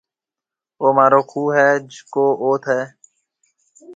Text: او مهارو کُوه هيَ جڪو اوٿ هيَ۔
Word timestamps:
او 0.81 0.87
مهارو 0.97 1.21
کُوه 1.29 1.51
هيَ 1.57 1.69
جڪو 1.91 2.25
اوٿ 2.43 2.63
هيَ۔ 2.71 2.81